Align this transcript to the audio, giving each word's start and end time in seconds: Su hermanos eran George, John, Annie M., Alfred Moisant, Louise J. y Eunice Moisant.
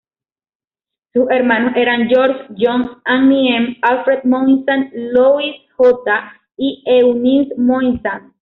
Su 1.13 1.27
hermanos 1.29 1.73
eran 1.75 2.07
George, 2.07 2.47
John, 2.57 3.03
Annie 3.05 3.55
M., 3.55 3.77
Alfred 3.83 4.23
Moisant, 4.23 4.89
Louise 4.95 5.61
J. 5.77 6.41
y 6.57 6.81
Eunice 6.87 7.53
Moisant. 7.55 8.33